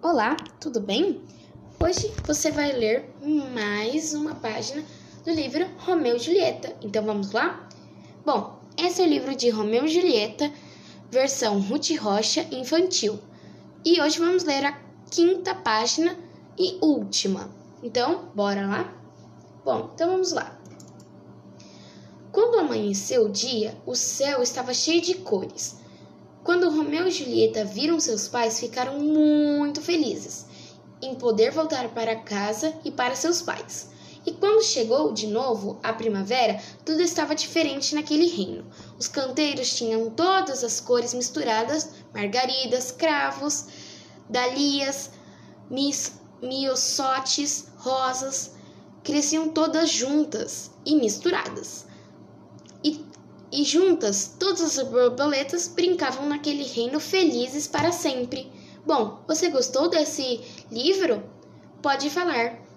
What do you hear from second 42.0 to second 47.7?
margaridas, cravos, dalias, mis, miossotes,